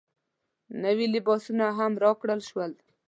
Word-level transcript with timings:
نوي 0.83 1.05
لباسونه 1.13 1.65
هم 1.77 1.93
راکړل 2.03 2.39
شول. 2.49 2.71